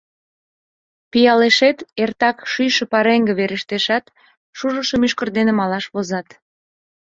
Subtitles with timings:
[1.11, 4.05] «Пиалешет» эртак шӱйшӧ пареҥге верештешат,
[4.57, 6.27] шужышо мӱшкыр дене малаш возат.